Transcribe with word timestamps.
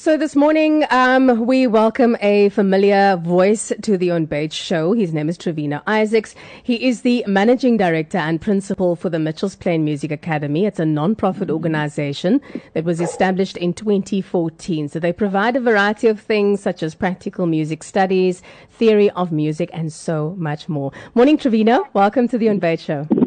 So 0.00 0.16
this 0.16 0.34
morning, 0.34 0.86
um, 0.88 1.44
we 1.44 1.66
welcome 1.66 2.16
a 2.22 2.48
familiar 2.48 3.18
voice 3.18 3.70
to 3.82 3.98
the 3.98 4.10
On 4.12 4.24
Beige 4.24 4.54
show. 4.54 4.94
His 4.94 5.12
name 5.12 5.28
is 5.28 5.36
Trevino 5.36 5.82
Isaacs. 5.86 6.34
He 6.62 6.86
is 6.86 7.02
the 7.02 7.22
managing 7.26 7.76
director 7.76 8.16
and 8.16 8.40
principal 8.40 8.96
for 8.96 9.10
the 9.10 9.18
Mitchells 9.18 9.56
Plain 9.56 9.84
Music 9.84 10.10
Academy. 10.10 10.64
It's 10.64 10.80
a 10.80 10.86
non-profit 10.86 11.50
organization 11.50 12.40
that 12.72 12.84
was 12.84 12.98
established 13.02 13.58
in 13.58 13.74
2014. 13.74 14.88
So 14.88 15.00
they 15.00 15.12
provide 15.12 15.54
a 15.54 15.60
variety 15.60 16.08
of 16.08 16.18
things 16.18 16.62
such 16.62 16.82
as 16.82 16.94
practical 16.94 17.44
music 17.44 17.82
studies, 17.82 18.40
theory 18.70 19.10
of 19.10 19.30
music, 19.30 19.68
and 19.74 19.92
so 19.92 20.34
much 20.38 20.66
more. 20.66 20.92
Morning, 21.14 21.36
Trevino. 21.36 21.86
Welcome 21.92 22.26
to 22.28 22.38
the 22.38 22.48
On 22.48 22.58
Beige 22.58 22.80
show. 22.80 23.19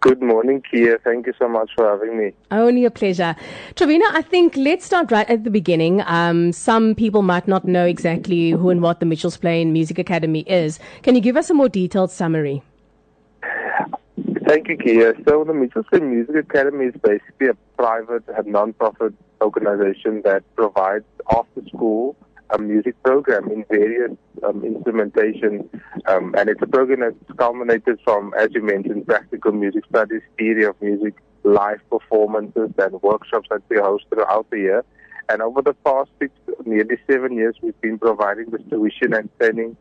Good 0.00 0.22
morning, 0.22 0.62
Kia. 0.62 0.98
Thank 1.04 1.26
you 1.26 1.34
so 1.38 1.46
much 1.46 1.72
for 1.76 1.86
having 1.86 2.16
me. 2.16 2.32
Only 2.50 2.86
a 2.86 2.90
pleasure. 2.90 3.36
Trevina, 3.74 4.06
I 4.12 4.22
think 4.22 4.56
let's 4.56 4.86
start 4.86 5.12
right 5.12 5.28
at 5.28 5.44
the 5.44 5.50
beginning. 5.50 6.00
Um, 6.06 6.52
some 6.52 6.94
people 6.94 7.20
might 7.20 7.46
not 7.46 7.66
know 7.66 7.84
exactly 7.84 8.52
who 8.52 8.70
and 8.70 8.80
what 8.80 9.00
the 9.00 9.06
Mitchells 9.06 9.36
Plain 9.36 9.74
Music 9.74 9.98
Academy 9.98 10.40
is. 10.46 10.78
Can 11.02 11.16
you 11.16 11.20
give 11.20 11.36
us 11.36 11.50
a 11.50 11.54
more 11.54 11.68
detailed 11.68 12.10
summary? 12.10 12.62
Thank 14.46 14.68
you, 14.68 14.78
Kia. 14.78 15.14
So 15.28 15.44
the 15.44 15.52
Mitchells 15.52 15.84
Plain 15.90 16.10
Music 16.10 16.34
Academy 16.34 16.86
is 16.86 16.94
basically 17.02 17.48
a 17.48 17.54
private 17.76 18.24
and 18.28 18.46
non-profit 18.46 19.12
organization 19.42 20.22
that 20.24 20.42
provides 20.56 21.04
after-school 21.30 22.16
a 22.52 22.58
music 22.58 23.00
program 23.02 23.50
in 23.50 23.64
various 23.68 24.12
um, 24.42 24.64
instrumentation, 24.64 25.68
um, 26.06 26.34
and 26.36 26.48
it's 26.48 26.62
a 26.62 26.66
program 26.66 27.00
that's 27.00 27.38
culminated 27.38 27.98
from, 28.04 28.32
as 28.38 28.48
you 28.52 28.62
mentioned, 28.62 29.06
practical 29.06 29.52
music 29.52 29.84
studies, 29.88 30.22
theory 30.38 30.64
of 30.64 30.80
music, 30.80 31.14
live 31.44 31.80
performances, 31.90 32.70
and 32.78 33.02
workshops 33.02 33.48
that 33.50 33.62
we 33.68 33.76
host 33.78 34.04
throughout 34.10 34.48
the 34.50 34.58
year. 34.58 34.84
And 35.28 35.42
over 35.42 35.62
the 35.62 35.74
past 35.74 36.10
six, 36.18 36.32
nearly 36.64 36.98
seven 37.08 37.32
years, 37.36 37.54
we've 37.62 37.80
been 37.80 37.98
providing 37.98 38.50
this 38.50 38.62
tuition 38.68 39.14
and 39.14 39.28
training 39.38 39.76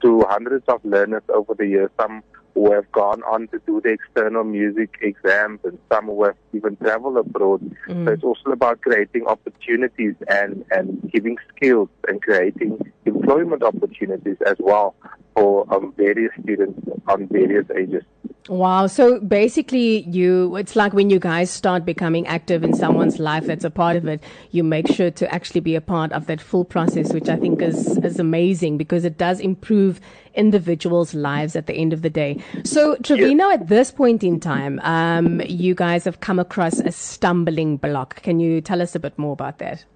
to 0.00 0.24
hundreds 0.28 0.64
of 0.68 0.82
learners 0.84 1.22
over 1.28 1.54
the 1.54 1.66
years. 1.66 1.90
Some 2.00 2.22
who 2.54 2.72
have 2.72 2.90
gone 2.92 3.22
on 3.24 3.48
to 3.48 3.60
do 3.66 3.80
the 3.80 3.90
external 3.90 4.44
music 4.44 4.96
exams 5.02 5.60
and 5.64 5.78
some 5.92 6.06
who 6.06 6.24
have 6.24 6.36
even 6.52 6.76
traveled 6.76 7.16
abroad. 7.16 7.60
Mm. 7.88 8.06
So 8.06 8.12
it's 8.12 8.24
also 8.24 8.50
about 8.50 8.80
creating 8.80 9.26
opportunities 9.26 10.14
and, 10.28 10.64
and 10.70 11.10
giving 11.12 11.36
skills 11.54 11.88
and 12.06 12.22
creating 12.22 12.78
employment 13.04 13.62
opportunities 13.62 14.36
as 14.46 14.56
well 14.60 14.94
for 15.34 15.66
um, 15.74 15.92
various 15.96 16.32
students 16.42 16.80
on 17.08 17.26
various 17.28 17.66
ages. 17.76 18.04
Wow. 18.48 18.88
So 18.88 19.20
basically, 19.20 20.02
you, 20.02 20.56
it's 20.56 20.76
like 20.76 20.92
when 20.92 21.08
you 21.08 21.18
guys 21.18 21.50
start 21.50 21.86
becoming 21.86 22.26
active 22.26 22.62
in 22.62 22.74
someone's 22.74 23.18
life 23.18 23.46
that's 23.46 23.64
a 23.64 23.70
part 23.70 23.96
of 23.96 24.06
it, 24.06 24.22
you 24.50 24.62
make 24.62 24.86
sure 24.86 25.10
to 25.12 25.34
actually 25.34 25.60
be 25.60 25.74
a 25.74 25.80
part 25.80 26.12
of 26.12 26.26
that 26.26 26.42
full 26.42 26.64
process, 26.64 27.14
which 27.14 27.30
I 27.30 27.36
think 27.36 27.62
is, 27.62 27.96
is 27.98 28.18
amazing 28.18 28.76
because 28.76 29.06
it 29.06 29.16
does 29.16 29.40
improve 29.40 29.98
individuals' 30.34 31.14
lives 31.14 31.56
at 31.56 31.66
the 31.66 31.72
end 31.72 31.94
of 31.94 32.02
the 32.02 32.10
day. 32.10 32.38
So, 32.64 32.96
Trevino, 32.96 33.48
yes. 33.48 33.60
at 33.60 33.68
this 33.68 33.90
point 33.90 34.22
in 34.22 34.40
time, 34.40 34.78
um, 34.82 35.40
you 35.46 35.74
guys 35.74 36.04
have 36.04 36.20
come 36.20 36.38
across 36.38 36.80
a 36.80 36.92
stumbling 36.92 37.78
block. 37.78 38.16
Can 38.22 38.40
you 38.40 38.60
tell 38.60 38.82
us 38.82 38.94
a 38.94 39.00
bit 39.00 39.18
more 39.18 39.32
about 39.32 39.58
that? 39.58 39.86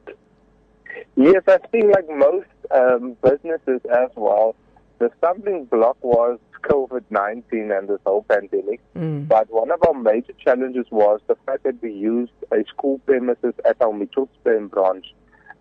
Yes, 1.16 1.42
I 1.48 1.58
think 1.70 1.92
like 1.92 2.08
most 2.08 2.46
um, 2.70 3.14
businesses 3.22 3.80
as 3.92 4.08
well, 4.16 4.54
the 5.00 5.10
stumbling 5.18 5.66
block 5.66 5.96
was 6.02 6.38
COVID 6.62 7.04
19 7.10 7.70
and 7.70 7.88
this 7.88 8.00
whole 8.04 8.24
pandemic. 8.24 8.80
Mm. 8.94 9.28
But 9.28 9.50
one 9.50 9.70
of 9.70 9.80
our 9.86 9.94
major 9.94 10.32
challenges 10.44 10.86
was 10.90 11.20
the 11.26 11.36
fact 11.46 11.64
that 11.64 11.82
we 11.82 11.92
used 11.92 12.32
a 12.52 12.64
school 12.68 12.98
premises 13.06 13.54
at 13.64 13.80
our 13.80 13.92
Mitchells 13.92 14.28
Plain 14.44 14.68
branch 14.68 15.06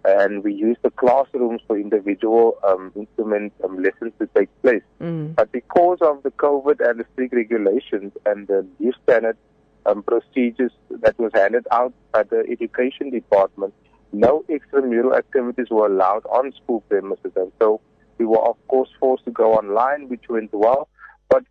and 0.06 0.44
we 0.44 0.53
used 0.53 0.80
the 0.84 0.90
classrooms 0.92 1.62
for 1.68 1.78
individual 1.78 2.58
um, 2.66 2.92
instrument 2.95 3.52
um, 3.64 3.81
lessons 3.84 4.14
to 4.20 4.28
take 4.36 4.50
place. 4.62 4.84
Mm. 5.02 5.36
But 5.36 5.52
because 5.52 5.98
of 6.02 6.23
the 6.23 6.31
COVID 6.31 6.88
and 6.88 7.00
the 7.00 7.06
strict 7.14 7.34
regulations 7.34 8.13
and 8.25 8.47
the 8.47 8.66
new 8.80 8.94
standard 9.03 9.38
um, 9.86 10.03
procedures 10.03 10.72
that 10.90 11.18
was 11.19 11.31
handed 11.34 11.68
out 11.72 11.94
by 12.13 12.24
the 12.24 12.46
education 12.50 13.09
department, 13.09 13.74
no 14.13 14.46
extramural 14.50 15.18
activities 15.18 15.68
were 15.69 15.88
allowed 15.88 16.25
on 16.28 16.53
school 16.53 16.81
premises. 16.81 17.31
And 17.36 17.52
so 17.59 17.81
we 18.17 18.25
were, 18.25 18.41
of 18.47 18.55
course, 18.67 18.89
forced 19.00 19.25
to 19.25 19.31
go 19.31 19.53
online, 19.53 20.09
which 20.09 20.25
went 20.29 20.53
well. 20.53 20.89
But 21.29 21.44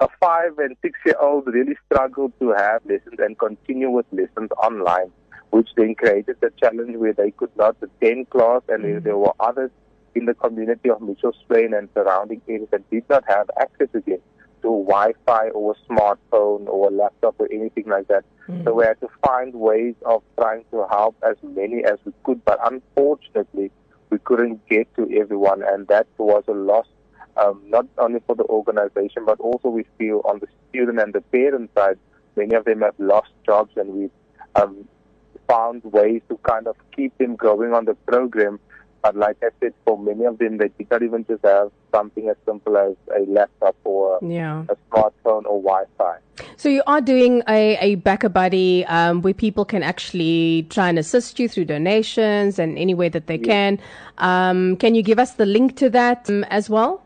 a 0.00 0.08
five 0.20 0.58
and 0.58 0.76
six 0.82 0.98
year 1.04 1.16
old 1.20 1.46
really 1.46 1.76
struggled 1.86 2.32
to 2.40 2.52
have 2.52 2.84
lessons 2.84 3.18
and 3.18 3.38
continue 3.38 3.90
with 3.90 4.06
lessons 4.12 4.50
online, 4.62 5.10
which 5.50 5.68
then 5.76 5.94
created 5.94 6.36
a 6.42 6.50
challenge 6.60 6.96
where 6.96 7.12
they 7.12 7.30
could 7.30 7.54
not 7.56 7.76
attend 7.82 8.30
class 8.30 8.62
and 8.68 8.84
mm-hmm. 8.84 9.04
there 9.04 9.18
were 9.18 9.34
others 9.40 9.70
in 10.14 10.26
the 10.26 10.34
community 10.34 10.90
of 10.90 11.00
Mitchells 11.00 11.42
Plain 11.48 11.74
and 11.74 11.88
surrounding 11.94 12.40
areas 12.48 12.68
that 12.70 12.88
did 12.90 13.04
not 13.08 13.24
have 13.28 13.50
access 13.60 13.88
again 13.94 14.20
to 14.62 14.68
Wi-Fi 14.68 15.48
or 15.50 15.74
a 15.74 15.92
smartphone 15.92 16.66
or 16.66 16.88
a 16.88 16.90
laptop 16.90 17.34
or 17.38 17.48
anything 17.52 17.84
like 17.86 18.08
that. 18.08 18.24
Mm-hmm. 18.48 18.64
So 18.64 18.74
we 18.74 18.84
had 18.84 19.00
to 19.00 19.08
find 19.26 19.52
ways 19.54 19.94
of 20.06 20.22
trying 20.38 20.64
to 20.70 20.86
help 20.90 21.16
as 21.22 21.36
many 21.42 21.84
as 21.84 21.98
we 22.04 22.12
could. 22.22 22.44
But 22.44 22.58
unfortunately, 22.64 23.70
we 24.14 24.20
couldn't 24.20 24.64
get 24.68 24.86
to 24.94 25.10
everyone, 25.20 25.60
and 25.64 25.88
that 25.88 26.06
was 26.18 26.44
a 26.46 26.52
loss 26.52 26.86
um, 27.36 27.60
not 27.66 27.84
only 27.98 28.20
for 28.24 28.36
the 28.36 28.44
organization, 28.44 29.24
but 29.26 29.40
also 29.40 29.68
we 29.68 29.84
feel 29.98 30.22
on 30.24 30.38
the 30.38 30.46
student 30.68 31.00
and 31.00 31.12
the 31.12 31.20
parent 31.20 31.68
side, 31.74 31.98
many 32.36 32.54
of 32.54 32.64
them 32.64 32.82
have 32.82 32.94
lost 32.98 33.32
jobs, 33.44 33.72
and 33.76 33.88
we 33.90 34.10
um, 34.54 34.88
found 35.48 35.82
ways 35.82 36.22
to 36.28 36.36
kind 36.48 36.68
of 36.68 36.76
keep 36.94 37.16
them 37.18 37.34
going 37.34 37.74
on 37.74 37.86
the 37.86 37.94
program. 38.06 38.60
But 39.04 39.16
like 39.16 39.36
I 39.42 39.48
said, 39.60 39.74
for 39.84 39.98
many 39.98 40.24
of 40.24 40.38
them, 40.38 40.56
they 40.56 40.68
did 40.68 40.90
not 40.90 41.02
even 41.02 41.26
just 41.26 41.44
have 41.44 41.70
something 41.94 42.26
as 42.30 42.36
simple 42.46 42.78
as 42.78 42.94
a 43.14 43.30
laptop 43.30 43.76
or 43.84 44.18
yeah. 44.22 44.64
a 44.70 44.76
smartphone 44.88 45.44
or 45.44 45.60
Wi-Fi. 45.60 46.16
So 46.56 46.70
you 46.70 46.82
are 46.86 47.02
doing 47.02 47.42
a, 47.46 47.76
a 47.82 47.96
BackaBuddy 47.96 48.90
um, 48.90 49.20
where 49.20 49.34
people 49.34 49.66
can 49.66 49.82
actually 49.82 50.66
try 50.70 50.88
and 50.88 50.98
assist 50.98 51.38
you 51.38 51.50
through 51.50 51.66
donations 51.66 52.58
and 52.58 52.78
any 52.78 52.94
way 52.94 53.10
that 53.10 53.26
they 53.26 53.36
yes. 53.36 53.44
can. 53.44 53.78
Um, 54.16 54.78
can 54.78 54.94
you 54.94 55.02
give 55.02 55.18
us 55.18 55.34
the 55.34 55.44
link 55.44 55.76
to 55.76 55.90
that 55.90 56.30
um, 56.30 56.44
as 56.44 56.70
well? 56.70 57.02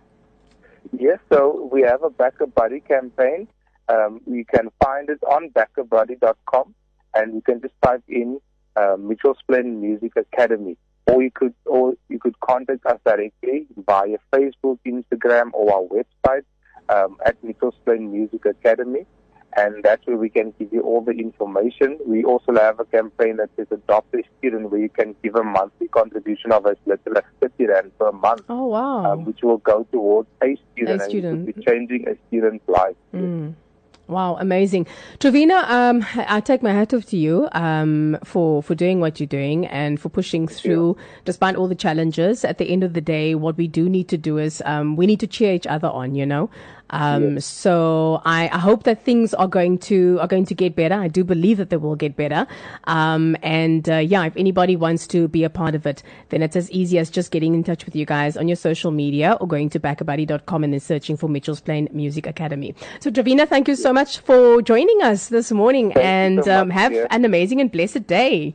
Yes, 0.97 1.19
so 1.33 1.69
we 1.73 1.83
have 1.83 2.05
a 2.05 2.11
BackaBuddy 2.11 2.87
campaign. 2.87 3.49
Um, 3.89 4.21
you 4.25 4.45
can 4.45 4.69
find 4.85 5.11
it 5.11 5.19
on 5.25 5.51
backabuddy.com 5.51 6.77
and 7.15 7.35
you 7.35 7.41
can 7.41 7.61
just 7.61 7.75
type 7.85 8.05
in 8.07 8.41
uh, 8.77 8.95
Mitchells 8.97 9.39
Plain 9.49 9.81
Music 9.81 10.13
Academy. 10.15 10.77
Or 11.09 11.23
you 11.23 11.31
could 11.31 11.55
or 11.65 11.95
you 12.09 12.19
could 12.19 12.39
contact 12.41 12.85
us 12.87 12.99
directly 13.05 13.67
via 13.87 14.19
Facebook, 14.33 14.79
Instagram, 14.87 15.51
or 15.53 15.73
our 15.75 15.83
website 15.83 16.45
um, 16.89 17.17
at 17.25 17.43
Mitchells 17.43 17.75
Plain 17.85 18.13
Music 18.13 18.45
Academy 18.45 19.07
and 19.57 19.83
that's 19.83 20.07
where 20.07 20.17
we 20.17 20.29
can 20.29 20.53
give 20.59 20.73
you 20.73 20.83
all 20.83 21.01
the 21.01 21.13
information. 21.13 21.99
We 22.07 22.25
also 22.25 22.55
have 22.55 22.79
a 22.81 22.85
campaign 22.85 23.37
that 23.39 23.51
says 23.57 23.67
adopt 23.71 24.15
a 24.15 24.23
student 24.39 24.71
where 24.71 24.81
you 24.81 24.89
can 24.89 25.15
give 25.23 25.35
a 25.35 25.43
monthly 25.43 25.89
contribution 25.89 26.53
of 26.53 26.67
as 26.67 26.77
little 26.87 27.17
as 27.17 27.25
30 27.41 27.67
rand 27.67 27.99
per 27.99 28.13
month. 28.13 28.43
Oh, 28.49 28.67
wow. 28.67 29.13
Um, 29.13 29.25
which 29.25 29.43
will 29.43 29.59
go 29.59 29.87
towards 29.91 30.29
a 30.43 30.57
student, 30.73 31.03
a 31.03 31.05
student. 31.05 31.35
and 31.35 31.55
be 31.55 31.63
changing 31.65 32.09
a 32.09 32.15
student's 32.29 32.69
life. 32.69 32.97
Mm. 33.15 33.55
Wow, 34.09 34.39
amazing. 34.41 34.87
Trevina, 35.21 35.67
um, 35.69 36.03
I 36.17 36.41
take 36.41 36.63
my 36.63 36.73
hat 36.73 36.95
off 36.95 37.05
to 37.07 37.19
you 37.19 37.47
um, 37.53 38.17
for, 38.25 38.63
for 38.63 38.75
doing 38.75 39.01
what 39.01 39.21
you're 39.21 39.27
doing 39.27 39.67
and 39.67 40.01
for 40.01 40.09
pushing 40.09 40.49
through 40.49 40.97
yeah. 40.97 41.05
despite 41.27 41.57
all 41.57 41.69
the 41.69 41.75
challenges. 41.75 42.43
At 42.43 42.57
the 42.57 42.71
end 42.71 42.83
of 42.83 42.95
the 42.95 43.03
day, 43.03 43.35
what 43.35 43.59
we 43.59 43.69
do 43.69 43.87
need 43.87 44.09
to 44.09 44.17
do 44.17 44.39
is 44.39 44.63
um, 44.65 44.97
we 44.97 45.05
need 45.05 45.21
to 45.21 45.27
cheer 45.27 45.53
each 45.53 45.67
other 45.67 45.89
on, 45.89 46.15
you 46.15 46.25
know. 46.25 46.49
Um, 46.91 47.35
yes. 47.35 47.45
So 47.45 48.23
I, 48.25 48.49
I, 48.49 48.59
hope 48.59 48.85
that 48.85 49.05
things 49.05 49.35
are 49.35 49.47
going 49.47 49.79
to 49.81 50.19
are 50.21 50.27
going 50.27 50.47
to 50.47 50.55
get 50.55 50.75
better. 50.75 50.95
I 50.95 51.09
do 51.09 51.23
believe 51.23 51.59
that 51.59 51.69
they 51.69 51.77
will 51.77 51.97
get 51.97 52.17
better. 52.17 52.47
Um, 52.85 53.37
and 53.43 53.89
uh, 53.89 53.97
yeah, 53.97 54.25
if 54.25 54.37
anybody 54.37 54.75
wants 54.75 55.07
to 55.09 55.29
be 55.29 55.45
a 55.45 55.51
part 55.51 55.75
of 55.75 55.87
it, 55.87 56.03
then 56.31 56.43
it's 56.43 56.57
as 56.57 56.71
easy 56.71 56.99
as 56.99 57.11
just 57.11 57.31
getting 57.31 57.55
in 57.55 57.63
touch 57.63 57.85
with 57.85 57.95
you 57.95 58.07
guys 58.07 58.37
on 58.37 58.49
your 58.49 58.57
social 58.57 58.91
media 58.91 59.37
or 59.41 59.47
going 59.47 59.69
to 59.71 59.81
backabuddy.com 59.81 60.65
and 60.65 60.73
then 60.73 60.81
searching 60.81 61.17
for 61.17 61.29
Mitchells 61.29 61.61
Plain 61.61 61.89
Music 61.93 62.27
Academy. 62.27 62.75
So 63.01 63.11
Travina, 63.11 63.47
thank 63.47 63.69
you 63.69 63.77
so 63.77 63.93
much 63.93 64.21
for 64.21 64.63
joining 64.63 65.03
us 65.03 65.29
this 65.29 65.53
morning, 65.53 65.93
thank 65.93 66.07
and 66.07 66.45
so 66.45 66.63
um, 66.63 66.71
have 66.71 66.95
an 67.11 67.25
amazing 67.25 67.61
and 67.61 67.71
blessed 67.71 68.07
day. 68.07 68.55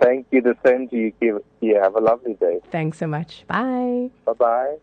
Thank 0.00 0.28
you. 0.30 0.40
The 0.40 0.56
same 0.64 0.88
to 0.88 0.96
you. 0.96 1.44
Yeah, 1.60 1.82
have 1.82 1.94
a 1.94 2.00
lovely 2.00 2.34
day. 2.34 2.60
Thanks 2.70 2.98
so 2.98 3.06
much. 3.06 3.44
Bye. 3.46 4.10
Bye 4.24 4.32
bye. 4.32 4.76